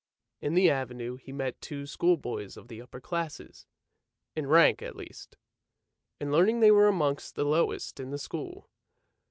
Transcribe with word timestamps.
In 0.41 0.55
the 0.55 0.67
Avenue 0.67 1.17
he 1.17 1.31
met 1.31 1.61
two 1.61 1.85
schoolboys 1.85 2.57
of 2.57 2.69
the 2.69 2.81
upper 2.81 2.99
classes— 2.99 3.67
in 4.35 4.47
rank 4.47 4.81
at 4.81 4.95
least; 4.95 5.35
in 6.19 6.31
learning 6.31 6.59
they 6.59 6.71
were 6.71 6.87
amongst 6.87 7.35
the 7.35 7.45
lowest 7.45 7.99
in 7.99 8.09
the 8.09 8.17
school. 8.17 8.67